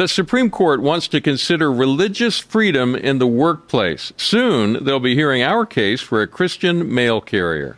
The 0.00 0.08
Supreme 0.08 0.48
Court 0.48 0.80
wants 0.80 1.08
to 1.08 1.20
consider 1.20 1.70
religious 1.70 2.38
freedom 2.38 2.96
in 2.96 3.18
the 3.18 3.26
workplace. 3.26 4.14
Soon, 4.16 4.82
they'll 4.82 4.98
be 4.98 5.14
hearing 5.14 5.42
our 5.42 5.66
case 5.66 6.00
for 6.00 6.22
a 6.22 6.26
Christian 6.26 6.94
mail 6.94 7.20
carrier. 7.20 7.76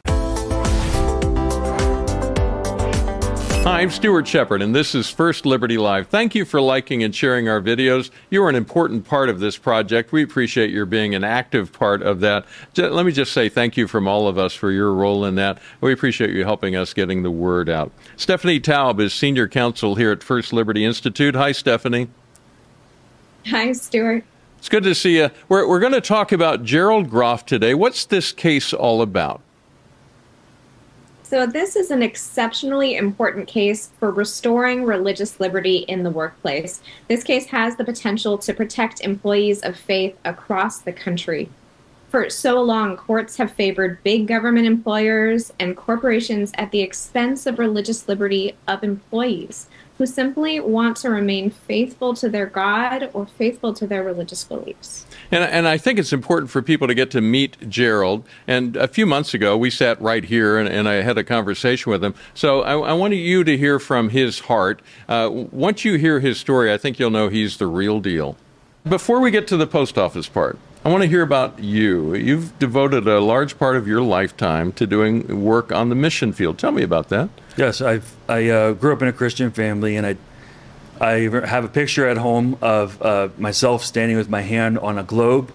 I'm 3.64 3.90
Stuart 3.90 4.26
Shepard, 4.26 4.60
and 4.60 4.74
this 4.74 4.92
is 4.92 5.08
First 5.08 5.46
Liberty 5.46 5.78
Live. 5.78 6.08
Thank 6.08 6.34
you 6.34 6.44
for 6.44 6.60
liking 6.60 7.04
and 7.04 7.14
sharing 7.14 7.48
our 7.48 7.60
videos. 7.60 8.10
You're 8.28 8.48
an 8.48 8.56
important 8.56 9.04
part 9.06 9.28
of 9.28 9.38
this 9.38 9.56
project. 9.56 10.10
We 10.10 10.24
appreciate 10.24 10.70
your 10.70 10.84
being 10.84 11.14
an 11.14 11.22
active 11.22 11.72
part 11.72 12.02
of 12.02 12.18
that. 12.20 12.44
Let 12.76 13.06
me 13.06 13.12
just 13.12 13.32
say 13.32 13.48
thank 13.48 13.76
you 13.76 13.86
from 13.86 14.08
all 14.08 14.26
of 14.26 14.36
us 14.36 14.52
for 14.52 14.72
your 14.72 14.92
role 14.92 15.24
in 15.24 15.36
that. 15.36 15.60
We 15.80 15.92
appreciate 15.92 16.30
you 16.30 16.44
helping 16.44 16.74
us 16.74 16.92
getting 16.92 17.22
the 17.22 17.30
word 17.30 17.68
out. 17.68 17.92
Stephanie 18.16 18.58
Taub 18.58 19.00
is 19.00 19.14
Senior 19.14 19.46
Counsel 19.46 19.94
here 19.94 20.10
at 20.10 20.24
First 20.24 20.52
Liberty 20.52 20.84
Institute. 20.84 21.36
Hi, 21.36 21.52
Stephanie. 21.52 22.08
Hi, 23.46 23.70
Stuart. 23.70 24.24
It's 24.58 24.68
good 24.68 24.82
to 24.82 24.94
see 24.94 25.18
you. 25.18 25.30
We're, 25.48 25.68
we're 25.68 25.80
going 25.80 25.92
to 25.92 26.00
talk 26.00 26.32
about 26.32 26.64
Gerald 26.64 27.08
Groff 27.08 27.46
today. 27.46 27.74
What's 27.74 28.06
this 28.06 28.32
case 28.32 28.72
all 28.72 29.02
about? 29.02 29.40
So, 31.32 31.46
this 31.46 31.76
is 31.76 31.90
an 31.90 32.02
exceptionally 32.02 32.94
important 32.94 33.48
case 33.48 33.88
for 33.98 34.10
restoring 34.10 34.84
religious 34.84 35.40
liberty 35.40 35.78
in 35.88 36.02
the 36.02 36.10
workplace. 36.10 36.82
This 37.08 37.24
case 37.24 37.46
has 37.46 37.74
the 37.74 37.86
potential 37.86 38.36
to 38.36 38.52
protect 38.52 39.00
employees 39.00 39.62
of 39.62 39.74
faith 39.74 40.14
across 40.26 40.80
the 40.80 40.92
country. 40.92 41.48
For 42.10 42.28
so 42.28 42.60
long, 42.60 42.98
courts 42.98 43.38
have 43.38 43.50
favored 43.50 44.02
big 44.02 44.26
government 44.26 44.66
employers 44.66 45.50
and 45.58 45.74
corporations 45.74 46.52
at 46.56 46.70
the 46.70 46.82
expense 46.82 47.46
of 47.46 47.58
religious 47.58 48.06
liberty 48.08 48.54
of 48.68 48.84
employees 48.84 49.68
who 50.02 50.06
simply 50.06 50.58
want 50.58 50.96
to 50.96 51.08
remain 51.08 51.48
faithful 51.48 52.12
to 52.12 52.28
their 52.28 52.46
God 52.46 53.08
or 53.12 53.24
faithful 53.24 53.72
to 53.72 53.86
their 53.86 54.02
religious 54.02 54.42
beliefs. 54.42 55.06
And, 55.30 55.44
and 55.44 55.68
I 55.68 55.78
think 55.78 56.00
it's 56.00 56.12
important 56.12 56.50
for 56.50 56.60
people 56.60 56.88
to 56.88 56.94
get 56.94 57.12
to 57.12 57.20
meet 57.20 57.56
Gerald. 57.68 58.24
And 58.48 58.76
a 58.76 58.88
few 58.88 59.06
months 59.06 59.32
ago, 59.32 59.56
we 59.56 59.70
sat 59.70 60.02
right 60.02 60.24
here 60.24 60.58
and, 60.58 60.68
and 60.68 60.88
I 60.88 61.02
had 61.02 61.18
a 61.18 61.22
conversation 61.22 61.92
with 61.92 62.02
him. 62.02 62.16
So 62.34 62.62
I, 62.62 62.72
I 62.90 62.92
wanted 62.94 63.18
you 63.18 63.44
to 63.44 63.56
hear 63.56 63.78
from 63.78 64.08
his 64.08 64.40
heart. 64.40 64.82
Uh, 65.08 65.30
once 65.30 65.84
you 65.84 65.98
hear 65.98 66.18
his 66.18 66.36
story, 66.36 66.72
I 66.72 66.78
think 66.78 66.98
you'll 66.98 67.10
know 67.10 67.28
he's 67.28 67.58
the 67.58 67.68
real 67.68 68.00
deal. 68.00 68.36
Before 68.82 69.20
we 69.20 69.30
get 69.30 69.46
to 69.48 69.56
the 69.56 69.68
post 69.68 69.96
office 69.96 70.28
part, 70.28 70.58
I 70.84 70.88
want 70.88 71.04
to 71.04 71.08
hear 71.08 71.22
about 71.22 71.60
you. 71.60 72.16
You've 72.16 72.58
devoted 72.58 73.06
a 73.06 73.20
large 73.20 73.56
part 73.56 73.76
of 73.76 73.86
your 73.86 74.02
lifetime 74.02 74.72
to 74.72 74.84
doing 74.84 75.44
work 75.44 75.70
on 75.70 75.90
the 75.90 75.94
mission 75.94 76.32
field. 76.32 76.58
Tell 76.58 76.72
me 76.72 76.82
about 76.82 77.08
that. 77.10 77.28
Yes, 77.56 77.80
I've, 77.82 78.14
I 78.28 78.48
uh, 78.48 78.72
grew 78.72 78.92
up 78.92 79.02
in 79.02 79.08
a 79.08 79.12
Christian 79.12 79.50
family, 79.50 79.96
and 79.96 80.06
I 80.06 80.16
I 81.00 81.28
have 81.46 81.64
a 81.64 81.68
picture 81.68 82.06
at 82.06 82.16
home 82.16 82.56
of 82.62 83.00
uh, 83.02 83.28
myself 83.36 83.84
standing 83.84 84.16
with 84.16 84.30
my 84.30 84.42
hand 84.42 84.78
on 84.78 84.98
a 84.98 85.02
globe. 85.02 85.52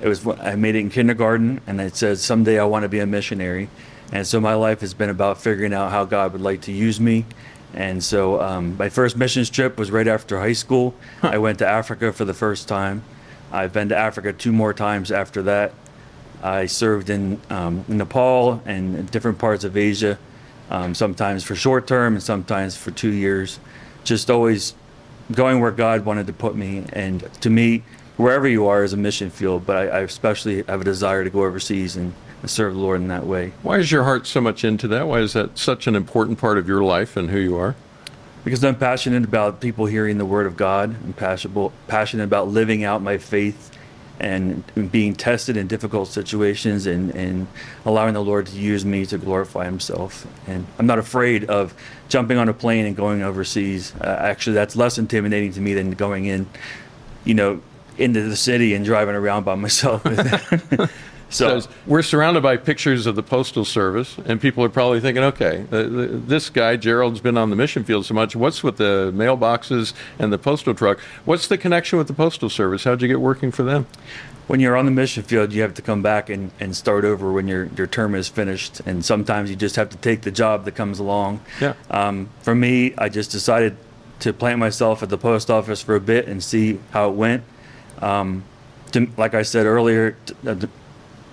It 0.00 0.08
was 0.08 0.26
I 0.26 0.56
made 0.56 0.74
it 0.74 0.80
in 0.80 0.90
kindergarten, 0.90 1.60
and 1.66 1.80
it 1.80 1.96
says, 1.96 2.22
"Someday 2.22 2.58
I 2.58 2.64
want 2.64 2.84
to 2.84 2.88
be 2.88 3.00
a 3.00 3.06
missionary." 3.06 3.68
And 4.12 4.26
so 4.26 4.40
my 4.40 4.54
life 4.54 4.80
has 4.80 4.92
been 4.92 5.08
about 5.08 5.40
figuring 5.40 5.72
out 5.72 5.90
how 5.90 6.04
God 6.04 6.32
would 6.32 6.40
like 6.40 6.62
to 6.62 6.72
use 6.72 7.00
me. 7.00 7.24
And 7.72 8.02
so 8.02 8.40
um, 8.40 8.76
my 8.76 8.88
first 8.88 9.16
missions 9.16 9.48
trip 9.48 9.78
was 9.78 9.90
right 9.90 10.08
after 10.08 10.40
high 10.40 10.52
school. 10.52 10.94
I 11.22 11.38
went 11.38 11.60
to 11.60 11.66
Africa 11.66 12.12
for 12.12 12.24
the 12.24 12.34
first 12.34 12.66
time. 12.66 13.04
I've 13.52 13.72
been 13.72 13.88
to 13.90 13.96
Africa 13.96 14.32
two 14.32 14.52
more 14.52 14.74
times 14.74 15.12
after 15.12 15.42
that. 15.42 15.72
I 16.42 16.66
served 16.66 17.10
in 17.10 17.40
um, 17.50 17.84
Nepal 17.86 18.62
and 18.64 19.08
different 19.10 19.38
parts 19.38 19.62
of 19.62 19.76
Asia, 19.76 20.18
um, 20.70 20.94
sometimes 20.94 21.44
for 21.44 21.54
short 21.54 21.86
term 21.86 22.14
and 22.14 22.22
sometimes 22.22 22.76
for 22.76 22.90
two 22.90 23.10
years. 23.10 23.58
Just 24.04 24.30
always 24.30 24.74
going 25.32 25.60
where 25.60 25.70
God 25.70 26.04
wanted 26.04 26.26
to 26.28 26.32
put 26.32 26.56
me. 26.56 26.84
And 26.92 27.28
to 27.42 27.50
me, 27.50 27.82
wherever 28.16 28.48
you 28.48 28.66
are 28.66 28.82
is 28.82 28.92
a 28.92 28.96
mission 28.96 29.30
field, 29.30 29.66
but 29.66 29.76
I, 29.76 29.98
I 29.98 30.00
especially 30.00 30.62
have 30.62 30.80
a 30.80 30.84
desire 30.84 31.24
to 31.24 31.30
go 31.30 31.44
overseas 31.44 31.96
and, 31.96 32.14
and 32.40 32.50
serve 32.50 32.74
the 32.74 32.80
Lord 32.80 33.00
in 33.00 33.08
that 33.08 33.26
way. 33.26 33.52
Why 33.62 33.78
is 33.78 33.92
your 33.92 34.04
heart 34.04 34.26
so 34.26 34.40
much 34.40 34.64
into 34.64 34.88
that? 34.88 35.06
Why 35.06 35.20
is 35.20 35.34
that 35.34 35.58
such 35.58 35.86
an 35.86 35.94
important 35.94 36.38
part 36.38 36.56
of 36.56 36.66
your 36.66 36.82
life 36.82 37.16
and 37.16 37.30
who 37.30 37.38
you 37.38 37.56
are? 37.56 37.74
because 38.44 38.64
I'm 38.64 38.76
passionate 38.76 39.24
about 39.24 39.60
people 39.60 39.86
hearing 39.86 40.18
the 40.18 40.24
word 40.24 40.46
of 40.46 40.56
God. 40.56 40.96
I'm 41.04 41.12
passionate, 41.12 41.72
passionate 41.88 42.24
about 42.24 42.48
living 42.48 42.84
out 42.84 43.02
my 43.02 43.18
faith 43.18 43.70
and 44.20 44.92
being 44.92 45.14
tested 45.14 45.56
in 45.56 45.66
difficult 45.66 46.08
situations 46.08 46.86
and, 46.86 47.10
and 47.14 47.46
allowing 47.84 48.14
the 48.14 48.22
Lord 48.22 48.46
to 48.46 48.56
use 48.56 48.84
me 48.84 49.06
to 49.06 49.18
glorify 49.18 49.64
Himself. 49.64 50.26
And 50.46 50.66
I'm 50.78 50.86
not 50.86 50.98
afraid 50.98 51.44
of 51.44 51.74
jumping 52.08 52.36
on 52.36 52.48
a 52.48 52.54
plane 52.54 52.86
and 52.86 52.94
going 52.94 53.22
overseas. 53.22 53.94
Uh, 54.00 54.16
actually, 54.20 54.54
that's 54.54 54.76
less 54.76 54.98
intimidating 54.98 55.52
to 55.54 55.60
me 55.60 55.74
than 55.74 55.92
going 55.92 56.26
in, 56.26 56.46
you 57.24 57.34
know, 57.34 57.62
into 57.96 58.22
the 58.22 58.36
city 58.36 58.74
and 58.74 58.84
driving 58.84 59.14
around 59.14 59.44
by 59.44 59.54
myself. 59.54 60.04
So 61.30 61.62
we're 61.86 62.02
surrounded 62.02 62.42
by 62.42 62.56
pictures 62.56 63.06
of 63.06 63.14
the 63.14 63.22
Postal 63.22 63.64
Service, 63.64 64.16
and 64.24 64.40
people 64.40 64.64
are 64.64 64.68
probably 64.68 65.00
thinking, 65.00 65.22
okay, 65.24 65.64
uh, 65.70 65.86
this 66.26 66.50
guy, 66.50 66.76
Gerald's 66.76 67.20
been 67.20 67.38
on 67.38 67.50
the 67.50 67.56
mission 67.56 67.84
field 67.84 68.04
so 68.04 68.14
much. 68.14 68.34
What's 68.34 68.62
with 68.62 68.76
the 68.76 69.12
mailboxes 69.14 69.94
and 70.18 70.32
the 70.32 70.38
postal 70.38 70.74
truck? 70.74 70.98
What's 71.24 71.46
the 71.46 71.56
connection 71.56 71.98
with 71.98 72.08
the 72.08 72.14
Postal 72.14 72.50
Service? 72.50 72.84
How'd 72.84 73.00
you 73.00 73.08
get 73.08 73.20
working 73.20 73.52
for 73.52 73.62
them? 73.62 73.86
When 74.48 74.58
you're 74.58 74.76
on 74.76 74.84
the 74.84 74.90
mission 74.90 75.22
field, 75.22 75.52
you 75.52 75.62
have 75.62 75.74
to 75.74 75.82
come 75.82 76.02
back 76.02 76.28
and, 76.28 76.50
and 76.58 76.74
start 76.74 77.04
over 77.04 77.30
when 77.32 77.46
your, 77.46 77.66
your 77.76 77.86
term 77.86 78.16
is 78.16 78.28
finished. 78.28 78.80
And 78.84 79.04
sometimes 79.04 79.48
you 79.48 79.54
just 79.54 79.76
have 79.76 79.90
to 79.90 79.96
take 79.98 80.22
the 80.22 80.32
job 80.32 80.64
that 80.64 80.72
comes 80.72 80.98
along. 80.98 81.40
Yeah. 81.60 81.74
Um, 81.88 82.28
for 82.42 82.56
me, 82.56 82.92
I 82.98 83.08
just 83.08 83.30
decided 83.30 83.76
to 84.18 84.32
plant 84.32 84.58
myself 84.58 85.04
at 85.04 85.08
the 85.08 85.18
post 85.18 85.50
office 85.50 85.80
for 85.80 85.94
a 85.94 86.00
bit 86.00 86.26
and 86.26 86.42
see 86.42 86.80
how 86.90 87.10
it 87.10 87.14
went. 87.14 87.44
Um, 88.02 88.42
to, 88.90 89.08
like 89.16 89.34
I 89.34 89.42
said 89.42 89.66
earlier, 89.66 90.16
uh, 90.44 90.56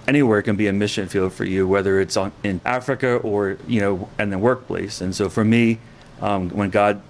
anywhere 0.08 0.42
can 0.42 0.56
be 0.56 0.68
a 0.68 0.74
mission 0.74 1.08
field 1.08 1.34
for 1.34 1.44
you, 1.44 1.68
whether 1.68 2.00
it's 2.00 2.16
on, 2.16 2.32
in 2.44 2.62
Africa 2.66 3.16
or 3.18 3.58
you 3.68 3.82
know 3.82 4.10
in 4.18 4.30
the 4.30 4.38
workplace. 4.38 5.02
And 5.02 5.14
so 5.16 5.30
for 5.30 5.44
me, 5.44 5.80
um, 6.22 6.50
when 6.50 6.70
God 6.70 7.02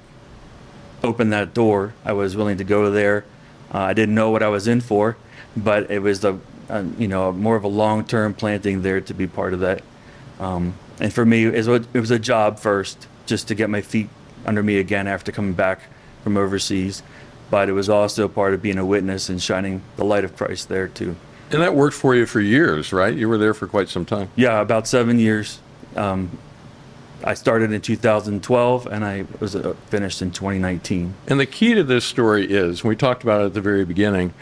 opened 1.03 1.31
that 1.31 1.53
door, 1.53 1.93
I 2.03 2.13
was 2.13 2.35
willing 2.35 2.57
to 2.57 2.63
go 2.63 2.89
there. 2.91 3.23
Uh, 3.73 3.79
I 3.79 3.93
didn't 3.93 4.15
know 4.15 4.31
what 4.31 4.41
I 4.41 4.47
was 4.47 4.67
in 4.67 4.81
for, 4.81 5.17
but 5.55 5.91
it 5.91 5.99
was 5.99 6.21
the 6.21 6.39
uh, 6.69 6.83
you 6.97 7.07
know 7.07 7.31
more 7.31 7.55
of 7.55 7.63
a 7.63 7.69
long-term 7.69 8.33
planting 8.33 8.81
there 8.81 9.01
to 9.01 9.13
be 9.13 9.27
part 9.27 9.53
of 9.53 9.59
that. 9.61 9.83
Um, 10.39 10.75
and 10.99 11.13
for 11.13 11.25
me, 11.25 11.45
it 11.45 11.67
was, 11.67 11.87
it 11.93 11.99
was 11.99 12.11
a 12.11 12.19
job 12.19 12.59
first, 12.59 13.07
just 13.25 13.47
to 13.49 13.55
get 13.55 13.69
my 13.69 13.81
feet 13.81 14.09
under 14.45 14.63
me 14.63 14.77
again 14.77 15.07
after 15.07 15.31
coming 15.31 15.53
back 15.53 15.81
from 16.23 16.37
overseas. 16.37 17.03
But 17.49 17.69
it 17.69 17.73
was 17.73 17.87
also 17.87 18.27
part 18.27 18.53
of 18.53 18.61
being 18.61 18.77
a 18.77 18.85
witness 18.85 19.29
and 19.29 19.41
shining 19.41 19.81
the 19.95 20.03
light 20.03 20.25
of 20.25 20.35
Christ 20.35 20.69
there 20.69 20.87
too. 20.87 21.15
And 21.51 21.61
that 21.61 21.75
worked 21.75 21.95
for 21.95 22.15
you 22.15 22.25
for 22.25 22.41
years, 22.41 22.91
right? 22.91 23.13
You 23.13 23.29
were 23.29 23.37
there 23.37 23.53
for 23.53 23.67
quite 23.67 23.89
some 23.89 24.05
time. 24.05 24.29
Yeah, 24.35 24.59
about 24.59 24.87
seven 24.87 25.19
years. 25.19 25.59
Um, 25.95 26.37
I 27.23 27.33
started 27.33 27.71
in 27.71 27.81
2012 27.81 28.87
and 28.87 29.05
I 29.05 29.25
was 29.39 29.55
uh, 29.55 29.73
finished 29.87 30.21
in 30.21 30.31
2019. 30.31 31.13
And 31.27 31.39
the 31.39 31.45
key 31.45 31.73
to 31.73 31.83
this 31.83 32.05
story 32.05 32.45
is 32.45 32.83
we 32.83 32.95
talked 32.95 33.23
about 33.23 33.41
it 33.41 33.45
at 33.45 33.53
the 33.53 33.61
very 33.61 33.85
beginning. 33.85 34.33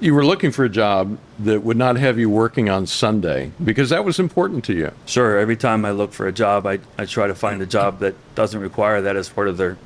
You 0.00 0.14
were 0.14 0.26
looking 0.26 0.50
for 0.50 0.64
a 0.64 0.68
job 0.68 1.18
that 1.38 1.62
would 1.62 1.76
not 1.76 1.96
have 1.96 2.18
you 2.18 2.28
working 2.28 2.68
on 2.68 2.86
Sunday 2.86 3.52
because 3.62 3.90
that 3.90 4.04
was 4.04 4.18
important 4.18 4.64
to 4.64 4.74
you. 4.74 4.92
Sure. 5.06 5.38
Every 5.38 5.56
time 5.56 5.84
I 5.84 5.92
look 5.92 6.12
for 6.12 6.26
a 6.26 6.32
job, 6.32 6.66
I, 6.66 6.80
I 6.98 7.04
try 7.06 7.26
to 7.26 7.34
find 7.34 7.62
a 7.62 7.66
job 7.66 8.00
that 8.00 8.14
doesn't 8.34 8.60
require 8.60 9.00
that 9.02 9.16
as 9.16 9.28
part 9.28 9.48
of 9.48 9.56
their 9.56 9.78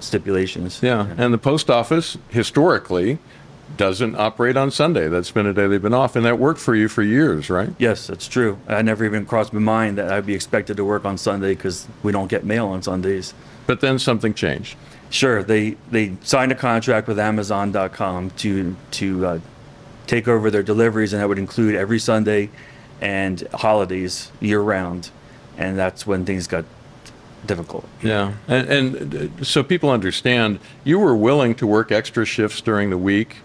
stipulations. 0.00 0.82
Yeah. 0.82 1.14
And 1.16 1.32
the 1.32 1.38
post 1.38 1.70
office, 1.70 2.18
historically, 2.28 3.18
doesn't 3.76 4.14
operate 4.16 4.56
on 4.56 4.70
Sunday. 4.70 5.08
That's 5.08 5.30
been 5.30 5.46
a 5.46 5.52
day 5.52 5.66
they've 5.66 5.82
been 5.82 5.94
off, 5.94 6.16
and 6.16 6.24
that 6.24 6.38
worked 6.38 6.60
for 6.60 6.74
you 6.74 6.88
for 6.88 7.02
years, 7.02 7.50
right? 7.50 7.70
Yes, 7.78 8.06
that's 8.06 8.28
true. 8.28 8.58
I 8.68 8.82
never 8.82 9.04
even 9.04 9.26
crossed 9.26 9.52
my 9.52 9.60
mind 9.60 9.98
that 9.98 10.12
I'd 10.12 10.26
be 10.26 10.34
expected 10.34 10.76
to 10.76 10.84
work 10.84 11.04
on 11.04 11.18
Sunday 11.18 11.54
because 11.54 11.86
we 12.02 12.12
don't 12.12 12.28
get 12.28 12.44
mail 12.44 12.68
on 12.68 12.82
Sundays. 12.82 13.34
But 13.66 13.80
then 13.80 13.98
something 13.98 14.34
changed. 14.34 14.76
Sure, 15.10 15.42
they 15.42 15.76
they 15.90 16.16
signed 16.22 16.52
a 16.52 16.54
contract 16.54 17.08
with 17.08 17.18
Amazon.com 17.18 18.30
to 18.30 18.76
to 18.92 19.26
uh, 19.26 19.38
take 20.06 20.28
over 20.28 20.50
their 20.50 20.62
deliveries, 20.62 21.12
and 21.12 21.22
that 21.22 21.28
would 21.28 21.38
include 21.38 21.74
every 21.74 21.98
Sunday 21.98 22.50
and 23.00 23.46
holidays 23.54 24.30
year 24.40 24.60
round, 24.60 25.10
and 25.58 25.78
that's 25.78 26.06
when 26.06 26.24
things 26.24 26.46
got 26.46 26.64
difficult. 27.46 27.86
Yeah, 28.02 28.34
and, 28.48 28.68
and 28.68 29.40
uh, 29.40 29.44
so 29.44 29.62
people 29.62 29.90
understand 29.90 30.58
you 30.84 30.98
were 30.98 31.16
willing 31.16 31.54
to 31.56 31.66
work 31.66 31.92
extra 31.92 32.24
shifts 32.24 32.60
during 32.60 32.90
the 32.90 32.98
week 32.98 33.36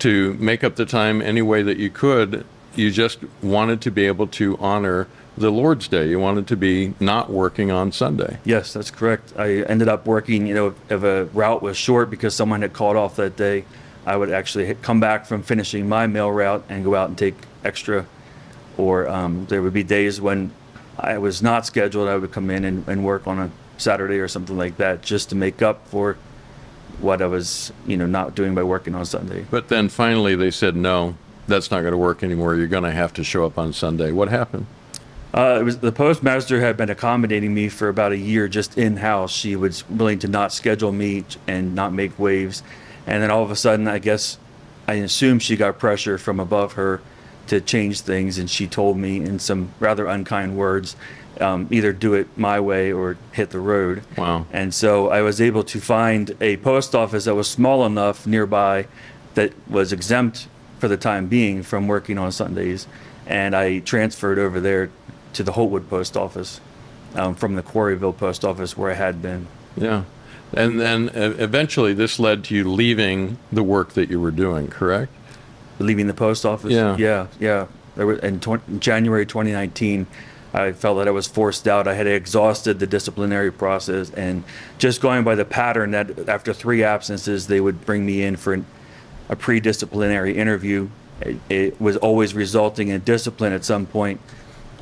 to 0.00 0.34
make 0.34 0.64
up 0.64 0.76
the 0.76 0.86
time 0.86 1.22
any 1.22 1.42
way 1.42 1.62
that 1.62 1.78
you 1.78 1.90
could. 1.90 2.44
You 2.74 2.90
just 2.90 3.18
wanted 3.42 3.80
to 3.82 3.90
be 3.90 4.06
able 4.06 4.26
to 4.28 4.56
honor 4.58 5.08
the 5.36 5.50
Lord's 5.50 5.88
Day. 5.88 6.08
You 6.08 6.18
wanted 6.18 6.46
to 6.48 6.56
be 6.56 6.94
not 7.00 7.30
working 7.30 7.70
on 7.70 7.92
Sunday. 7.92 8.38
Yes, 8.44 8.72
that's 8.72 8.90
correct. 8.90 9.32
I 9.36 9.62
ended 9.62 9.88
up 9.88 10.06
working, 10.06 10.46
you 10.46 10.54
know, 10.54 10.74
if 10.88 11.02
a 11.02 11.24
route 11.26 11.62
was 11.62 11.76
short 11.76 12.10
because 12.10 12.34
someone 12.34 12.62
had 12.62 12.72
called 12.72 12.96
off 12.96 13.16
that 13.16 13.36
day, 13.36 13.64
I 14.06 14.16
would 14.16 14.30
actually 14.30 14.74
come 14.76 15.00
back 15.00 15.26
from 15.26 15.42
finishing 15.42 15.88
my 15.88 16.06
mail 16.06 16.30
route 16.30 16.64
and 16.68 16.84
go 16.84 16.94
out 16.94 17.08
and 17.08 17.18
take 17.18 17.34
extra. 17.64 18.06
Or 18.76 19.08
um, 19.08 19.46
there 19.46 19.62
would 19.62 19.72
be 19.72 19.82
days 19.82 20.20
when 20.20 20.52
I 20.98 21.18
was 21.18 21.42
not 21.42 21.66
scheduled, 21.66 22.08
I 22.08 22.16
would 22.16 22.32
come 22.32 22.50
in 22.50 22.64
and, 22.64 22.86
and 22.88 23.04
work 23.04 23.26
on 23.26 23.38
a 23.38 23.50
Saturday 23.78 24.18
or 24.18 24.28
something 24.28 24.56
like 24.56 24.76
that 24.76 25.02
just 25.02 25.30
to 25.30 25.34
make 25.34 25.62
up 25.62 25.86
for 25.88 26.16
what 27.00 27.22
I 27.22 27.26
was, 27.26 27.72
you 27.86 27.96
know, 27.96 28.06
not 28.06 28.34
doing 28.34 28.54
by 28.54 28.62
working 28.62 28.94
on 28.94 29.04
Sunday. 29.04 29.46
But 29.50 29.68
then 29.68 29.88
finally 29.88 30.34
they 30.34 30.50
said, 30.50 30.76
no, 30.76 31.16
that's 31.46 31.70
not 31.70 31.80
going 31.80 31.92
to 31.92 31.98
work 31.98 32.22
anymore. 32.22 32.54
You're 32.54 32.66
going 32.66 32.84
to 32.84 32.90
have 32.90 33.12
to 33.14 33.24
show 33.24 33.44
up 33.44 33.58
on 33.58 33.72
Sunday. 33.72 34.12
What 34.12 34.28
happened? 34.28 34.66
Uh, 35.32 35.58
it 35.60 35.62
was 35.62 35.78
the 35.78 35.92
postmaster 35.92 36.60
had 36.60 36.76
been 36.76 36.90
accommodating 36.90 37.54
me 37.54 37.68
for 37.68 37.88
about 37.88 38.10
a 38.10 38.16
year 38.16 38.48
just 38.48 38.76
in 38.76 38.96
house. 38.96 39.30
She 39.30 39.54
was 39.54 39.88
willing 39.88 40.18
to 40.20 40.28
not 40.28 40.52
schedule 40.52 40.90
me 40.90 41.24
and 41.46 41.74
not 41.74 41.92
make 41.92 42.18
waves, 42.18 42.64
and 43.06 43.22
then 43.22 43.30
all 43.30 43.44
of 43.44 43.50
a 43.50 43.56
sudden, 43.56 43.86
I 43.86 44.00
guess 44.00 44.38
I 44.88 44.94
assume 44.94 45.38
she 45.38 45.56
got 45.56 45.78
pressure 45.78 46.18
from 46.18 46.40
above 46.40 46.72
her 46.72 47.00
to 47.46 47.60
change 47.60 48.00
things, 48.00 48.38
and 48.38 48.50
she 48.50 48.66
told 48.66 48.96
me 48.96 49.18
in 49.18 49.38
some 49.38 49.72
rather 49.78 50.06
unkind 50.06 50.56
words, 50.56 50.96
um, 51.40 51.68
either 51.70 51.92
do 51.92 52.14
it 52.14 52.26
my 52.36 52.60
way 52.60 52.92
or 52.92 53.16
hit 53.32 53.50
the 53.50 53.60
road. 53.60 54.02
Wow. 54.16 54.46
And 54.52 54.74
so 54.74 55.08
I 55.08 55.22
was 55.22 55.40
able 55.40 55.64
to 55.64 55.80
find 55.80 56.36
a 56.40 56.56
post 56.58 56.94
office 56.94 57.24
that 57.24 57.34
was 57.34 57.48
small 57.48 57.84
enough 57.86 58.26
nearby 58.26 58.86
that 59.34 59.52
was 59.68 59.92
exempt 59.92 60.48
for 60.78 60.88
the 60.88 60.96
time 60.96 61.28
being 61.28 61.62
from 61.62 61.86
working 61.86 62.18
on 62.18 62.32
Sundays, 62.32 62.86
and 63.26 63.54
I 63.54 63.80
transferred 63.80 64.38
over 64.38 64.60
there 64.60 64.90
to 65.34 65.42
the 65.42 65.52
Holtwood 65.52 65.88
post 65.88 66.16
office 66.16 66.60
um, 67.14 67.34
from 67.34 67.54
the 67.54 67.62
Quarryville 67.62 68.16
post 68.16 68.44
office 68.44 68.76
where 68.76 68.90
I 68.90 68.94
had 68.94 69.22
been. 69.22 69.46
Yeah. 69.76 70.04
And 70.52 70.80
then 70.80 71.10
uh, 71.10 71.34
eventually 71.38 71.92
this 71.94 72.18
led 72.18 72.44
to 72.44 72.54
you 72.54 72.68
leaving 72.68 73.38
the 73.52 73.62
work 73.62 73.92
that 73.92 74.10
you 74.10 74.20
were 74.20 74.32
doing, 74.32 74.68
correct? 74.68 75.12
Leaving 75.78 76.08
the 76.08 76.14
post 76.14 76.44
office? 76.44 76.72
Yeah. 76.72 76.96
Yeah, 76.96 77.26
yeah. 77.38 77.66
There 77.94 78.06
was, 78.06 78.18
in 78.20 78.40
tw- 78.40 78.80
January 78.80 79.26
2019, 79.26 80.06
I 80.52 80.72
felt 80.72 80.98
that 80.98 81.08
I 81.08 81.12
was 81.12 81.26
forced 81.26 81.68
out. 81.68 81.86
I 81.86 81.94
had 81.94 82.06
exhausted 82.06 82.78
the 82.78 82.86
disciplinary 82.86 83.52
process, 83.52 84.10
and 84.10 84.44
just 84.78 85.00
going 85.00 85.24
by 85.24 85.34
the 85.34 85.44
pattern 85.44 85.92
that 85.92 86.28
after 86.28 86.52
three 86.52 86.82
absences, 86.82 87.46
they 87.46 87.60
would 87.60 87.84
bring 87.86 88.04
me 88.04 88.22
in 88.22 88.36
for 88.36 88.54
an, 88.54 88.66
a 89.28 89.36
pre 89.36 89.60
disciplinary 89.60 90.36
interview. 90.36 90.88
It, 91.20 91.36
it 91.48 91.80
was 91.80 91.96
always 91.98 92.34
resulting 92.34 92.88
in 92.88 93.02
discipline 93.02 93.52
at 93.52 93.64
some 93.64 93.86
point 93.86 94.20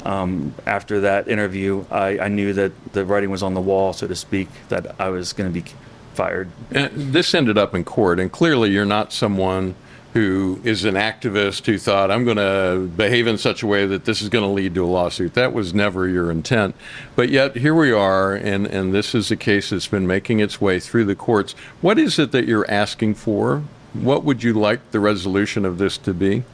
um, 0.05 0.55
after 0.67 1.01
that 1.01 1.29
interview, 1.29 1.85
I, 1.91 2.19
I, 2.19 2.29
knew 2.29 2.53
that 2.53 2.73
the 2.93 3.05
writing 3.05 3.31
was 3.31 3.43
on 3.43 3.55
the 3.55 3.61
wall, 3.61 3.93
so 3.93 4.07
to 4.07 4.15
speak, 4.15 4.49
that 4.69 4.95
I 5.01 5.09
was 5.09 5.33
going 5.33 5.53
to 5.53 5.61
be 5.61 5.69
fired. 6.15 6.49
And 6.71 7.13
this 7.13 7.35
ended 7.35 7.59
up 7.59 7.75
in 7.75 7.85
court, 7.85 8.21
and 8.21 8.31
clearly 8.31 8.71
you're 8.71 8.85
not 8.85 9.13
someone 9.13 9.75
who 10.15 10.61
is 10.65 10.85
an 10.85 10.95
activist 10.95 11.67
who 11.67 11.79
thought, 11.79 12.11
I'm 12.11 12.25
going 12.25 12.39
to 12.39 12.91
behave 12.97 13.27
in 13.27 13.37
such 13.37 13.63
a 13.63 13.67
way 13.67 13.87
that 13.87 14.05
this 14.05 14.23
is 14.23 14.29
going 14.29 14.45
to 14.45 14.51
lead 14.51 14.75
to 14.75 14.85
a 14.85 14.87
lawsuit. 14.87 15.35
That 15.35 15.53
was 15.53 15.75
never 15.75 16.09
your 16.09 16.31
intent. 16.31 16.75
But 17.15 17.29
yet, 17.29 17.57
here 17.57 17.75
we 17.75 17.93
are, 17.93 18.35
and, 18.35 18.67
and 18.67 18.95
this 18.95 19.15
is 19.15 19.31
a 19.31 19.37
case 19.37 19.71
that's 19.71 19.87
been 19.89 20.07
making 20.07 20.41
its 20.41 20.61
way 20.61 20.81
through 20.81 21.05
the 21.05 21.15
courts. 21.15 21.53
What 21.83 21.99
is 21.99 22.19
it 22.19 22.33
that 22.33 22.47
you're 22.47 22.69
asking 22.71 23.15
for? 23.15 23.63
What 23.93 24.25
would 24.25 24.43
you 24.43 24.55
like 24.55 24.91
the 24.93 25.01
resolution 25.01 25.65
of 25.65 25.79
this 25.79 25.99
to 25.99 26.15
be? 26.15 26.45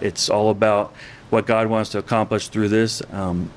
It's 0.00 0.28
all 0.28 0.50
about 0.50 0.94
what 1.30 1.46
God 1.46 1.66
wants 1.66 1.90
to 1.90 1.98
accomplish 1.98 2.48
through 2.48 2.68
this. 2.68 3.02
Um, 3.12 3.50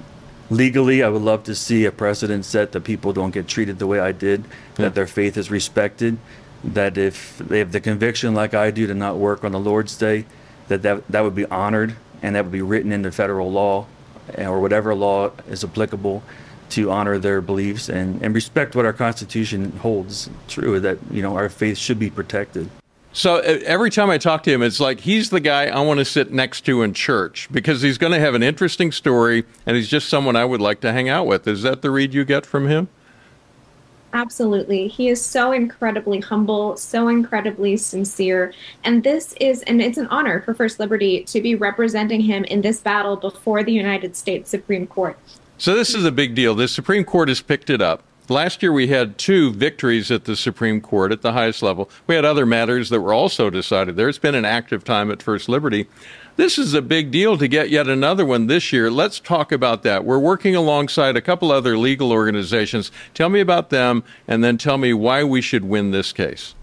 legally, 0.50 1.04
I 1.04 1.10
would 1.10 1.22
love 1.22 1.44
to 1.44 1.56
see 1.56 1.86
a 1.86 1.92
precedent 1.92 2.46
set 2.46 2.72
that 2.72 2.82
people 2.82 3.14
don't 3.14 3.32
get 3.32 3.48
treated 3.48 3.78
the 3.80 3.88
way 3.88 4.00
I 4.00 4.12
did, 4.12 4.42
yeah. 4.42 4.86
that 4.86 4.96
their 4.96 5.08
faith 5.08 5.38
is 5.38 5.52
respected, 5.52 6.18
that 6.64 6.98
if 6.98 7.38
they 7.38 7.60
have 7.60 7.72
the 7.72 7.80
conviction 7.80 8.34
like 8.34 8.54
I 8.54 8.72
do 8.72 8.88
to 8.88 8.94
not 8.94 9.18
work 9.18 9.44
on 9.44 9.52
the 9.52 9.60
Lord's 9.60 9.98
Day, 9.98 10.26
that 10.68 10.82
that, 10.82 11.08
that 11.08 11.22
would 11.22 11.36
be 11.36 11.46
honored 11.46 11.96
and 12.22 12.36
that 12.36 12.46
would 12.46 12.52
be 12.52 12.62
written 12.62 12.92
into 12.92 13.12
federal 13.12 13.52
law 13.52 13.86
eh, 14.36 14.46
or 14.46 14.60
whatever 14.60 14.94
law 14.94 15.32
is 15.48 15.64
applicable 15.64 16.24
to 16.70 16.92
honor 16.92 17.18
their 17.18 17.42
beliefs 17.42 17.90
and, 17.90 18.22
and 18.22 18.36
respect 18.36 18.76
what 18.76 18.86
our 18.86 18.94
Constitution 18.94 19.72
holds 19.78 20.30
true, 20.48 20.80
that, 20.80 21.00
you 21.10 21.22
know, 21.22 21.36
our 21.36 21.50
faith 21.50 21.78
should 21.78 21.98
be 21.98 22.10
protected. 22.10 22.70
So 23.12 23.38
every 23.38 23.90
time 23.90 24.12
I 24.12 24.20
talk 24.20 24.44
to 24.44 24.52
him, 24.52 24.62
it's 24.62 24.80
like 24.80 25.00
he's 25.00 25.32
the 25.32 25.40
guy 25.40 25.66
I 25.66 25.82
want 25.82 25.98
to 25.98 26.06
sit 26.06 26.32
next 26.32 26.62
to 26.66 26.84
in 26.84 26.94
church 26.94 27.50
because 27.52 27.82
he's 27.82 27.98
going 27.98 28.14
to 28.14 28.20
have 28.20 28.36
an 28.36 28.44
interesting 28.44 28.92
story 28.92 29.46
and 29.66 29.76
he's 29.76 29.90
just 29.90 30.10
someone 30.10 30.36
I 30.36 30.46
would 30.46 30.62
like 30.62 30.80
to 30.82 30.94
hang 30.94 31.10
out 31.10 31.26
with. 31.26 31.48
Is 31.48 31.64
that 31.64 31.82
the 31.82 31.90
read 31.90 32.14
you 32.14 32.24
get 32.24 32.46
from 32.46 32.68
him? 32.68 32.88
Absolutely. 34.14 34.88
He 34.88 35.10
is 35.10 35.24
so 35.24 35.52
incredibly 35.52 36.20
humble, 36.20 36.76
so 36.78 37.08
incredibly 37.10 37.78
sincere. 37.78 38.54
And 38.84 39.04
this 39.04 39.36
is, 39.40 39.62
and 39.64 39.82
it's 39.82 39.98
an 39.98 40.08
honor 40.08 40.42
for 40.42 40.54
First 40.54 40.80
Liberty 40.80 41.24
to 41.26 41.42
be 41.42 41.56
representing 41.56 42.22
him 42.22 42.44
in 42.46 42.62
this 42.62 42.80
battle 42.80 43.16
before 43.16 43.64
the 43.64 43.72
United 43.72 44.16
States 44.16 44.50
Supreme 44.50 44.88
Court. 44.88 45.18
So 45.58 45.76
this 45.76 45.94
is 45.94 46.06
a 46.06 46.12
big 46.12 46.36
deal. 46.36 46.56
The 46.56 46.68
Supreme 46.68 47.04
Court 47.04 47.30
has 47.30 47.42
picked 47.42 47.70
it 47.70 47.82
up. 47.82 48.04
Last 48.30 48.62
year 48.62 48.72
we 48.72 48.88
had 48.88 49.18
two 49.18 49.52
victories 49.54 50.12
at 50.12 50.26
the 50.26 50.36
Supreme 50.36 50.82
Court 50.82 51.12
at 51.12 51.24
the 51.24 51.34
highest 51.34 51.64
level. 51.64 51.90
We 52.06 52.16
had 52.16 52.26
other 52.26 52.46
matters 52.46 52.90
that 52.90 53.02
were 53.02 53.14
also 53.14 53.50
decided 53.50 53.96
there. 53.96 54.08
It's 54.08 54.20
been 54.20 54.36
an 54.36 54.46
active 54.46 54.84
time 54.84 55.10
at 55.10 55.24
First 55.24 55.50
Liberty. 55.50 55.88
This 56.40 56.58
is 56.58 56.74
a 56.74 56.82
big 56.82 57.12
deal 57.12 57.38
to 57.38 57.50
get 57.50 57.70
yet 57.70 57.90
another 57.90 58.24
one 58.24 58.48
this 58.48 58.72
year. 58.72 58.90
Let's 58.90 59.20
talk 59.20 59.52
about 59.52 59.84
that. 59.84 60.06
We're 60.06 60.18
working 60.18 60.56
alongside 60.56 61.18
a 61.18 61.22
couple 61.22 61.52
other 61.52 61.78
legal 61.78 62.14
organizations. 62.14 62.94
Tell 63.14 63.28
me 63.28 63.42
about 63.42 63.72
them 63.72 64.06
and 64.26 64.42
then 64.42 64.58
tell 64.58 64.78
me 64.78 64.94
why 64.94 65.26
we 65.26 65.42
should 65.42 65.66
win 65.66 65.92
this 65.92 66.14
case. 66.14 66.56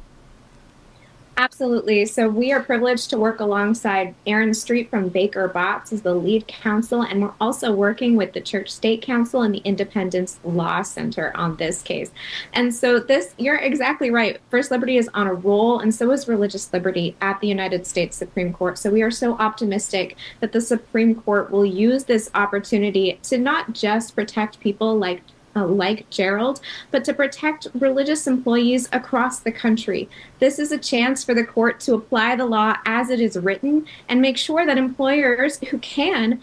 Absolutely. 1.38 2.06
So 2.06 2.30
we 2.30 2.50
are 2.52 2.62
privileged 2.62 3.10
to 3.10 3.18
work 3.18 3.40
alongside 3.40 4.14
Aaron 4.26 4.50
Streett 4.50 4.88
from 4.88 5.10
Baker 5.10 5.48
Botts 5.48 5.92
as 5.92 6.00
the 6.00 6.14
lead 6.14 6.48
counsel, 6.48 7.02
and 7.02 7.20
we're 7.20 7.34
also 7.42 7.72
working 7.72 8.16
with 8.16 8.32
the 8.32 8.40
Church 8.40 8.70
State 8.70 9.02
Council 9.02 9.42
and 9.42 9.54
the 9.54 9.58
Independence 9.58 10.40
Law 10.44 10.80
Center 10.80 11.36
on 11.36 11.56
this 11.56 11.82
case. 11.82 12.10
And 12.54 12.74
so 12.74 12.98
this, 12.98 13.34
you're 13.36 13.56
exactly 13.56 14.10
right. 14.10 14.40
First 14.48 14.70
Liberty 14.70 14.96
is 14.96 15.10
on 15.12 15.26
a 15.26 15.34
roll, 15.34 15.78
and 15.80 15.94
so 15.94 16.10
is 16.10 16.26
religious 16.26 16.72
liberty 16.72 17.14
at 17.20 17.38
the 17.40 17.48
United 17.48 17.86
States 17.86 18.16
Supreme 18.16 18.54
Court. 18.54 18.78
So 18.78 18.90
we 18.90 19.02
are 19.02 19.10
so 19.10 19.36
optimistic 19.36 20.16
that 20.40 20.52
the 20.52 20.62
Supreme 20.62 21.14
Court 21.16 21.50
will 21.50 21.66
use 21.66 22.04
this 22.04 22.30
opportunity 22.34 23.20
to 23.24 23.36
not 23.36 23.74
just 23.74 24.14
protect 24.14 24.58
people 24.60 24.96
like 24.96 25.20
uh, 25.56 25.66
like 25.66 26.08
Gerald, 26.10 26.60
but 26.90 27.04
to 27.04 27.14
protect 27.14 27.68
religious 27.74 28.26
employees 28.26 28.88
across 28.92 29.40
the 29.40 29.50
country. 29.50 30.08
This 30.38 30.58
is 30.58 30.70
a 30.70 30.78
chance 30.78 31.24
for 31.24 31.34
the 31.34 31.44
court 31.44 31.80
to 31.80 31.94
apply 31.94 32.36
the 32.36 32.46
law 32.46 32.76
as 32.84 33.10
it 33.10 33.20
is 33.20 33.36
written 33.36 33.86
and 34.08 34.20
make 34.20 34.36
sure 34.36 34.66
that 34.66 34.78
employers 34.78 35.58
who 35.70 35.78
can 35.78 36.40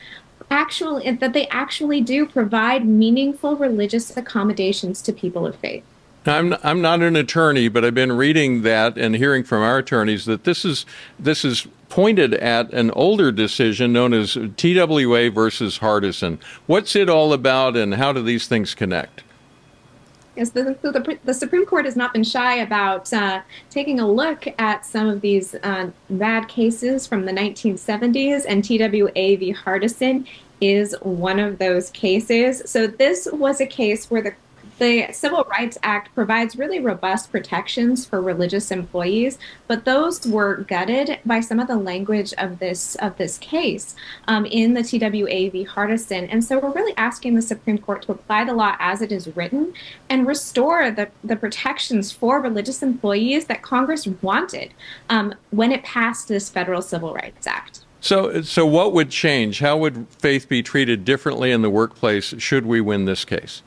actually 0.49 1.09
that 1.09 1.33
they 1.33 1.47
actually 1.47 2.01
do 2.01 2.25
provide 2.25 2.85
meaningful 2.85 3.55
religious 3.55 4.15
accommodations 4.17 5.01
to 5.01 5.13
people 5.13 5.47
of 5.47 5.55
faith. 5.55 5.83
I'm 6.25 6.55
I'm 6.63 6.81
not 6.81 7.01
an 7.01 7.15
attorney, 7.15 7.67
but 7.67 7.83
I've 7.83 7.93
been 7.93 8.13
reading 8.13 8.61
that 8.61 8.97
and 8.97 9.15
hearing 9.15 9.43
from 9.43 9.61
our 9.61 9.79
attorneys 9.79 10.25
that 10.25 10.43
this 10.43 10.63
is 10.63 10.85
this 11.19 11.43
is 11.43 11.67
pointed 11.89 12.33
at 12.35 12.71
an 12.73 12.89
older 12.91 13.31
decision 13.31 13.93
known 13.93 14.13
as 14.13 14.33
TWA 14.57 15.29
versus 15.29 15.79
Hardison. 15.79 16.41
What's 16.65 16.95
it 16.95 17.09
all 17.09 17.33
about, 17.33 17.77
and 17.77 17.95
how 17.95 18.13
do 18.13 18.23
these 18.23 18.47
things 18.47 18.73
connect? 18.73 19.23
Yes, 20.35 20.49
the, 20.49 20.75
the, 20.81 21.19
the 21.23 21.33
Supreme 21.33 21.65
Court 21.65 21.85
has 21.85 21.95
not 21.95 22.11
been 22.11 22.23
shy 22.23 22.55
about 22.55 23.13
uh, 23.13 23.41
taking 23.69 23.99
a 23.99 24.07
look 24.07 24.47
at 24.57 24.83
some 24.83 25.07
of 25.07 25.21
these 25.21 25.53
uh, 25.61 25.91
bad 26.09 26.47
cases 26.47 27.05
from 27.05 27.25
the 27.25 27.31
1970s, 27.31 28.43
and 28.47 28.63
TWA 28.63 29.11
v. 29.37 29.53
Hardison 29.53 30.25
is 30.59 30.95
one 31.01 31.39
of 31.39 31.59
those 31.59 31.91
cases. 31.91 32.63
So, 32.65 32.87
this 32.87 33.27
was 33.31 33.61
a 33.61 33.67
case 33.67 34.09
where 34.09 34.23
the 34.23 34.33
the 34.83 35.13
Civil 35.13 35.45
Rights 35.49 35.77
Act 35.81 36.13
provides 36.13 36.57
really 36.57 36.81
robust 36.81 37.31
protections 37.31 38.05
for 38.05 38.21
religious 38.21 38.69
employees, 38.69 39.37
but 39.65 39.85
those 39.85 40.27
were 40.27 40.57
gutted 40.57 41.19
by 41.25 41.39
some 41.39 41.61
of 41.61 41.67
the 41.67 41.77
language 41.77 42.33
of 42.37 42.59
this 42.59 42.95
of 42.95 43.15
this 43.15 43.37
case 43.37 43.95
um, 44.27 44.45
in 44.45 44.73
the 44.73 44.83
TWA 44.83 45.49
v. 45.49 45.65
Hardison. 45.65 46.27
And 46.29 46.43
so 46.43 46.59
we're 46.59 46.73
really 46.73 46.93
asking 46.97 47.35
the 47.35 47.41
Supreme 47.41 47.77
Court 47.77 48.01
to 48.01 48.11
apply 48.11 48.43
the 48.43 48.53
law 48.53 48.75
as 48.77 49.01
it 49.01 49.13
is 49.13 49.33
written 49.37 49.73
and 50.09 50.27
restore 50.27 50.91
the, 50.91 51.07
the 51.23 51.37
protections 51.37 52.11
for 52.11 52.41
religious 52.41 52.83
employees 52.83 53.45
that 53.45 53.61
Congress 53.61 54.05
wanted 54.21 54.73
um, 55.09 55.33
when 55.51 55.71
it 55.71 55.83
passed 55.83 56.27
this 56.27 56.49
federal 56.49 56.81
Civil 56.81 57.13
Rights 57.13 57.47
Act. 57.47 57.85
So, 58.01 58.41
so 58.41 58.65
what 58.65 58.91
would 58.91 59.11
change? 59.11 59.59
How 59.59 59.77
would 59.77 60.07
faith 60.09 60.49
be 60.49 60.61
treated 60.61 61.05
differently 61.05 61.51
in 61.51 61.61
the 61.61 61.69
workplace 61.69 62.35
should 62.39 62.65
we 62.65 62.81
win 62.81 63.05
this 63.05 63.23
case? 63.23 63.61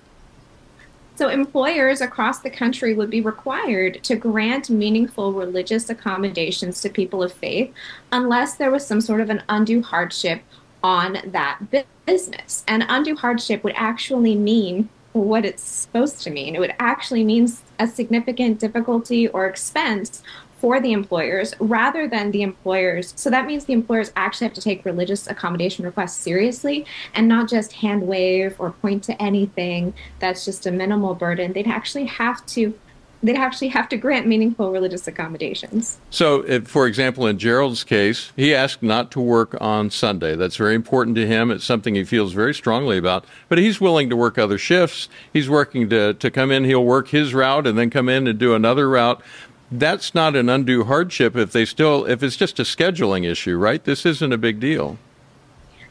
So, 1.16 1.28
employers 1.28 2.02
across 2.02 2.40
the 2.40 2.50
country 2.50 2.94
would 2.94 3.08
be 3.08 3.22
required 3.22 4.04
to 4.04 4.16
grant 4.16 4.68
meaningful 4.68 5.32
religious 5.32 5.88
accommodations 5.88 6.82
to 6.82 6.90
people 6.90 7.22
of 7.22 7.32
faith 7.32 7.72
unless 8.12 8.56
there 8.56 8.70
was 8.70 8.86
some 8.86 9.00
sort 9.00 9.22
of 9.22 9.30
an 9.30 9.42
undue 9.48 9.82
hardship 9.82 10.42
on 10.82 11.18
that 11.24 11.58
business. 12.04 12.64
And 12.68 12.84
undue 12.88 13.16
hardship 13.16 13.64
would 13.64 13.72
actually 13.76 14.34
mean 14.34 14.90
what 15.14 15.46
it's 15.46 15.62
supposed 15.62 16.20
to 16.22 16.30
mean. 16.30 16.54
It 16.54 16.58
would 16.58 16.74
actually 16.78 17.24
mean 17.24 17.50
a 17.78 17.86
significant 17.86 18.60
difficulty 18.60 19.28
or 19.28 19.46
expense 19.46 20.22
for 20.66 20.80
the 20.80 20.90
employers 20.90 21.54
rather 21.60 22.08
than 22.08 22.32
the 22.32 22.42
employers. 22.42 23.14
So 23.14 23.30
that 23.30 23.46
means 23.46 23.66
the 23.66 23.72
employers 23.72 24.10
actually 24.16 24.48
have 24.48 24.54
to 24.54 24.60
take 24.60 24.84
religious 24.84 25.28
accommodation 25.28 25.84
requests 25.84 26.16
seriously 26.16 26.84
and 27.14 27.28
not 27.28 27.48
just 27.48 27.70
hand 27.70 28.04
wave 28.04 28.56
or 28.58 28.72
point 28.72 29.04
to 29.04 29.22
anything 29.22 29.94
that's 30.18 30.44
just 30.44 30.66
a 30.66 30.72
minimal 30.72 31.14
burden. 31.14 31.52
They'd 31.52 31.68
actually 31.68 32.06
have 32.06 32.44
to 32.46 32.76
they'd 33.22 33.36
actually 33.36 33.68
have 33.68 33.88
to 33.90 33.96
grant 33.96 34.26
meaningful 34.26 34.72
religious 34.72 35.06
accommodations. 35.06 35.98
So, 36.10 36.42
if, 36.42 36.68
for 36.68 36.86
example, 36.86 37.26
in 37.26 37.38
Gerald's 37.38 37.82
case, 37.82 38.32
he 38.36 38.54
asked 38.54 38.82
not 38.82 39.10
to 39.12 39.20
work 39.20 39.56
on 39.60 39.90
Sunday. 39.90 40.36
That's 40.36 40.56
very 40.56 40.74
important 40.74 41.16
to 41.16 41.26
him. 41.26 41.50
It's 41.50 41.64
something 41.64 41.94
he 41.94 42.04
feels 42.04 42.32
very 42.32 42.52
strongly 42.52 42.98
about. 42.98 43.24
But 43.48 43.58
he's 43.58 43.80
willing 43.80 44.10
to 44.10 44.16
work 44.16 44.36
other 44.36 44.58
shifts. 44.58 45.08
He's 45.32 45.48
working 45.48 45.88
to, 45.90 46.14
to 46.14 46.30
come 46.30 46.50
in. 46.50 46.64
He'll 46.64 46.84
work 46.84 47.08
his 47.08 47.34
route 47.34 47.66
and 47.66 47.78
then 47.78 47.90
come 47.90 48.08
in 48.08 48.26
and 48.26 48.38
do 48.38 48.54
another 48.54 48.88
route. 48.88 49.22
That's 49.70 50.14
not 50.14 50.36
an 50.36 50.48
undue 50.48 50.84
hardship 50.84 51.36
if 51.36 51.52
they 51.52 51.64
still 51.64 52.04
if 52.04 52.22
it's 52.22 52.36
just 52.36 52.58
a 52.60 52.62
scheduling 52.62 53.28
issue, 53.28 53.56
right? 53.56 53.82
This 53.82 54.06
isn't 54.06 54.32
a 54.32 54.38
big 54.38 54.60
deal. 54.60 54.98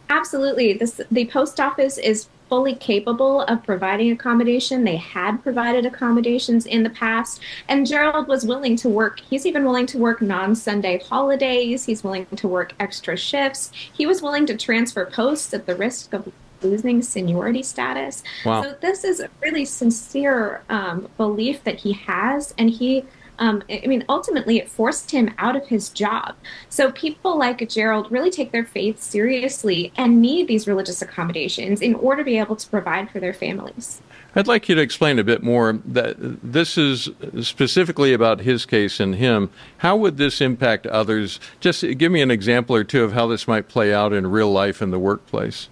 Absolutely. 0.09 0.73
This, 0.73 1.01
the 1.11 1.25
post 1.27 1.59
office 1.59 1.97
is 1.97 2.27
fully 2.47 2.75
capable 2.75 3.41
of 3.41 3.63
providing 3.63 4.11
accommodation. 4.11 4.83
They 4.83 4.97
had 4.97 5.41
provided 5.41 5.85
accommodations 5.85 6.65
in 6.65 6.83
the 6.83 6.91
past, 6.91 7.41
and 7.67 7.87
Gerald 7.87 8.27
was 8.27 8.45
willing 8.45 8.75
to 8.77 8.89
work. 8.89 9.19
He's 9.19 9.45
even 9.45 9.65
willing 9.65 9.87
to 9.87 9.97
work 9.97 10.21
non 10.21 10.55
Sunday 10.55 10.99
holidays, 10.99 11.85
he's 11.85 12.03
willing 12.03 12.27
to 12.27 12.47
work 12.47 12.73
extra 12.79 13.17
shifts. 13.17 13.71
He 13.73 14.05
was 14.05 14.21
willing 14.21 14.45
to 14.45 14.57
transfer 14.57 15.05
posts 15.05 15.53
at 15.53 15.65
the 15.65 15.75
risk 15.75 16.13
of 16.13 16.31
losing 16.61 17.01
seniority 17.01 17.63
status. 17.63 18.23
Wow. 18.45 18.63
So, 18.63 18.75
this 18.79 19.03
is 19.03 19.19
a 19.19 19.29
really 19.41 19.65
sincere 19.65 20.61
um, 20.69 21.09
belief 21.17 21.63
that 21.63 21.79
he 21.79 21.93
has, 21.93 22.53
and 22.57 22.69
he 22.69 23.05
um, 23.39 23.63
I 23.69 23.85
mean, 23.87 24.05
ultimately, 24.09 24.57
it 24.57 24.69
forced 24.69 25.11
him 25.11 25.33
out 25.37 25.55
of 25.55 25.67
his 25.67 25.89
job. 25.89 26.35
So 26.69 26.91
people 26.91 27.37
like 27.37 27.67
Gerald 27.69 28.11
really 28.11 28.31
take 28.31 28.51
their 28.51 28.65
faith 28.65 29.01
seriously 29.01 29.91
and 29.97 30.21
need 30.21 30.47
these 30.47 30.67
religious 30.67 31.01
accommodations 31.01 31.81
in 31.81 31.95
order 31.95 32.21
to 32.21 32.25
be 32.25 32.37
able 32.37 32.55
to 32.55 32.69
provide 32.69 33.09
for 33.11 33.19
their 33.19 33.33
families. 33.33 34.01
I'd 34.35 34.47
like 34.47 34.67
you 34.67 34.75
to 34.75 34.81
explain 34.81 35.17
a 35.17 35.23
bit 35.23 35.43
more 35.43 35.79
that 35.85 36.17
this 36.43 36.77
is 36.77 37.09
specifically 37.41 38.13
about 38.13 38.41
his 38.41 38.65
case 38.65 38.99
and 38.99 39.15
him. 39.15 39.49
How 39.77 39.95
would 39.95 40.17
this 40.17 40.41
impact 40.41 40.85
others? 40.87 41.39
Just 41.61 41.81
give 41.97 42.11
me 42.11 42.21
an 42.21 42.31
example 42.31 42.75
or 42.75 42.83
two 42.83 43.03
of 43.03 43.13
how 43.13 43.27
this 43.27 43.47
might 43.47 43.69
play 43.69 43.93
out 43.93 44.11
in 44.11 44.27
real 44.27 44.51
life 44.51 44.81
in 44.81 44.91
the 44.91 44.99
workplace. 44.99 45.69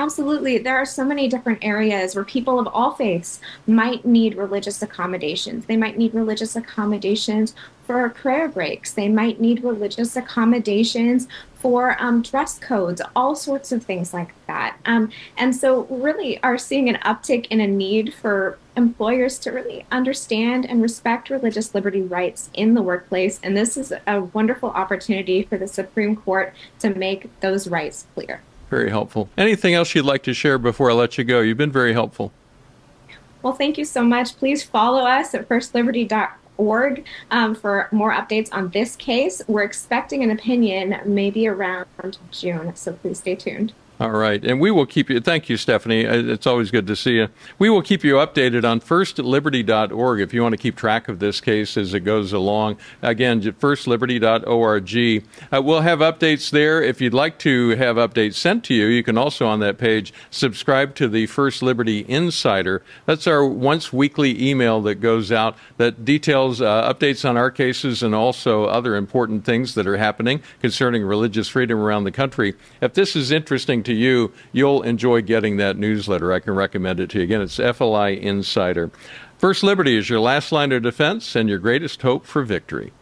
Absolutely. 0.00 0.58
There 0.58 0.76
are 0.76 0.86
so 0.86 1.04
many 1.04 1.26
different 1.26 1.58
areas 1.60 2.14
where 2.14 2.24
people 2.24 2.60
of 2.60 2.68
all 2.68 2.92
faiths 2.92 3.40
might 3.66 4.04
need 4.04 4.36
religious 4.36 4.80
accommodations. 4.80 5.66
They 5.66 5.76
might 5.76 5.98
need 5.98 6.14
religious 6.14 6.54
accommodations 6.54 7.52
for 7.84 8.08
prayer 8.10 8.48
breaks. 8.48 8.92
They 8.92 9.08
might 9.08 9.40
need 9.40 9.64
religious 9.64 10.14
accommodations 10.14 11.26
for 11.54 12.00
um, 12.00 12.22
dress 12.22 12.60
codes, 12.60 13.02
all 13.16 13.34
sorts 13.34 13.72
of 13.72 13.82
things 13.82 14.14
like 14.14 14.32
that. 14.46 14.76
Um, 14.84 15.10
and 15.36 15.56
so, 15.56 15.82
really, 15.86 16.40
are 16.44 16.58
seeing 16.58 16.88
an 16.88 16.98
uptick 17.04 17.46
in 17.46 17.60
a 17.60 17.66
need 17.66 18.14
for 18.14 18.56
employers 18.76 19.36
to 19.40 19.50
really 19.50 19.84
understand 19.90 20.64
and 20.64 20.80
respect 20.80 21.28
religious 21.28 21.74
liberty 21.74 22.02
rights 22.02 22.50
in 22.54 22.74
the 22.74 22.82
workplace. 22.82 23.40
And 23.42 23.56
this 23.56 23.76
is 23.76 23.92
a 24.06 24.20
wonderful 24.20 24.70
opportunity 24.70 25.42
for 25.42 25.58
the 25.58 25.66
Supreme 25.66 26.14
Court 26.14 26.54
to 26.78 26.94
make 26.94 27.28
those 27.40 27.66
rights 27.66 28.06
clear. 28.14 28.42
Very 28.70 28.90
helpful. 28.90 29.28
Anything 29.36 29.74
else 29.74 29.94
you'd 29.94 30.04
like 30.04 30.22
to 30.24 30.34
share 30.34 30.58
before 30.58 30.90
I 30.90 30.94
let 30.94 31.16
you 31.16 31.24
go? 31.24 31.40
You've 31.40 31.56
been 31.56 31.72
very 31.72 31.92
helpful. 31.92 32.32
Well, 33.42 33.54
thank 33.54 33.78
you 33.78 33.84
so 33.84 34.02
much. 34.02 34.36
Please 34.36 34.62
follow 34.62 35.04
us 35.04 35.34
at 35.34 35.48
firstliberty.org 35.48 37.06
um, 37.30 37.54
for 37.54 37.88
more 37.92 38.12
updates 38.12 38.48
on 38.52 38.68
this 38.70 38.96
case. 38.96 39.40
We're 39.46 39.62
expecting 39.62 40.22
an 40.22 40.30
opinion 40.30 41.00
maybe 41.06 41.46
around 41.46 42.18
June, 42.30 42.74
so 42.74 42.92
please 42.92 43.18
stay 43.18 43.36
tuned. 43.36 43.72
All 44.00 44.10
right. 44.10 44.44
And 44.44 44.60
we 44.60 44.70
will 44.70 44.86
keep 44.86 45.10
you. 45.10 45.20
Thank 45.20 45.48
you, 45.48 45.56
Stephanie. 45.56 46.06
Uh, 46.06 46.22
it's 46.22 46.46
always 46.46 46.70
good 46.70 46.86
to 46.86 46.94
see 46.94 47.16
you. 47.16 47.28
We 47.58 47.68
will 47.68 47.82
keep 47.82 48.04
you 48.04 48.14
updated 48.14 48.64
on 48.64 48.80
firstliberty.org 48.80 50.20
if 50.20 50.32
you 50.32 50.40
want 50.40 50.52
to 50.52 50.56
keep 50.56 50.76
track 50.76 51.08
of 51.08 51.18
this 51.18 51.40
case 51.40 51.76
as 51.76 51.94
it 51.94 52.00
goes 52.00 52.32
along. 52.32 52.76
Again, 53.02 53.42
firstliberty.org. 53.42 55.24
Uh, 55.52 55.62
we'll 55.62 55.80
have 55.80 55.98
updates 55.98 56.50
there. 56.50 56.80
If 56.80 57.00
you'd 57.00 57.12
like 57.12 57.40
to 57.40 57.70
have 57.70 57.96
updates 57.96 58.34
sent 58.34 58.62
to 58.64 58.74
you, 58.74 58.86
you 58.86 59.02
can 59.02 59.18
also 59.18 59.48
on 59.48 59.58
that 59.60 59.78
page 59.78 60.12
subscribe 60.30 60.94
to 60.94 61.08
the 61.08 61.26
First 61.26 61.60
Liberty 61.60 62.04
Insider. 62.08 62.84
That's 63.06 63.26
our 63.26 63.44
once 63.44 63.92
weekly 63.92 64.48
email 64.48 64.80
that 64.82 64.96
goes 64.96 65.32
out 65.32 65.56
that 65.78 66.04
details 66.04 66.60
uh, 66.60 66.92
updates 66.94 67.28
on 67.28 67.36
our 67.36 67.50
cases 67.50 68.04
and 68.04 68.14
also 68.14 68.66
other 68.66 68.94
important 68.94 69.44
things 69.44 69.74
that 69.74 69.88
are 69.88 69.96
happening 69.96 70.40
concerning 70.60 71.02
religious 71.02 71.48
freedom 71.48 71.80
around 71.80 72.04
the 72.04 72.12
country. 72.12 72.54
If 72.80 72.94
this 72.94 73.16
is 73.16 73.32
interesting 73.32 73.82
to 73.88 73.94
you, 73.94 74.32
you'll 74.52 74.82
enjoy 74.82 75.22
getting 75.22 75.56
that 75.56 75.76
newsletter. 75.76 76.32
I 76.32 76.38
can 76.38 76.54
recommend 76.54 77.00
it 77.00 77.10
to 77.10 77.18
you. 77.18 77.24
Again, 77.24 77.40
it's 77.40 77.58
FLI 77.58 78.20
Insider. 78.20 78.90
First 79.38 79.62
Liberty 79.62 79.96
is 79.96 80.08
your 80.08 80.20
last 80.20 80.52
line 80.52 80.72
of 80.72 80.82
defense 80.82 81.34
and 81.34 81.48
your 81.48 81.58
greatest 81.58 82.02
hope 82.02 82.26
for 82.26 82.42
victory. 82.42 82.92